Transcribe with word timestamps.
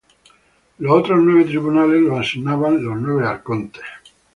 Los 0.79 0.93
otros 0.99 1.19
nueve 1.21 1.43
tribunales 1.45 2.01
los 2.01 2.19
asignaban 2.19 2.83
los 2.83 2.99
nueve 2.99 3.27
arcontes. 3.27 3.83